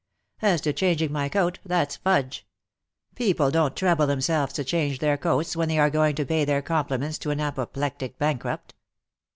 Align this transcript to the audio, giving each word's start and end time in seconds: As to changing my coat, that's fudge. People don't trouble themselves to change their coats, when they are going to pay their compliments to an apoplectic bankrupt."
As 0.41 0.61
to 0.61 0.73
changing 0.73 1.11
my 1.11 1.29
coat, 1.29 1.59
that's 1.63 1.95
fudge. 1.97 2.47
People 3.13 3.51
don't 3.51 3.75
trouble 3.77 4.07
themselves 4.07 4.51
to 4.53 4.63
change 4.63 4.97
their 4.97 5.15
coats, 5.15 5.55
when 5.55 5.67
they 5.69 5.77
are 5.77 5.91
going 5.91 6.15
to 6.15 6.25
pay 6.25 6.43
their 6.43 6.63
compliments 6.63 7.19
to 7.19 7.29
an 7.29 7.39
apoplectic 7.39 8.17
bankrupt." 8.17 8.73